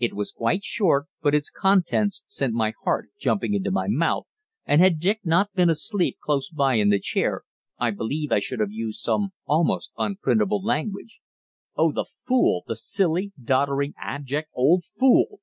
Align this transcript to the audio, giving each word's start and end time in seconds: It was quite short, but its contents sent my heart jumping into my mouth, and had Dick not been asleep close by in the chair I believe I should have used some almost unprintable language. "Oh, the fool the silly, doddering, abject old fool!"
It 0.00 0.14
was 0.14 0.32
quite 0.32 0.64
short, 0.64 1.06
but 1.22 1.32
its 1.32 1.48
contents 1.48 2.24
sent 2.26 2.54
my 2.54 2.72
heart 2.82 3.10
jumping 3.20 3.54
into 3.54 3.70
my 3.70 3.86
mouth, 3.86 4.24
and 4.66 4.80
had 4.80 4.98
Dick 4.98 5.20
not 5.22 5.52
been 5.52 5.70
asleep 5.70 6.16
close 6.20 6.50
by 6.50 6.74
in 6.74 6.88
the 6.88 6.98
chair 6.98 7.42
I 7.78 7.92
believe 7.92 8.32
I 8.32 8.40
should 8.40 8.58
have 8.58 8.72
used 8.72 8.98
some 8.98 9.28
almost 9.46 9.92
unprintable 9.96 10.60
language. 10.60 11.20
"Oh, 11.76 11.92
the 11.92 12.06
fool 12.26 12.64
the 12.66 12.74
silly, 12.74 13.30
doddering, 13.40 13.94
abject 13.96 14.48
old 14.56 14.82
fool!" 14.98 15.38